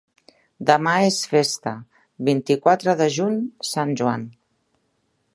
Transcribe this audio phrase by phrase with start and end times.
[0.67, 1.73] Demà és festa,
[2.29, 3.35] vint-i-quatre de juny,
[3.73, 4.25] Sant Joan.